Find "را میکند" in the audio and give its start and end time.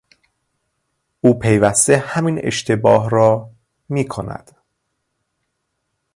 3.09-4.51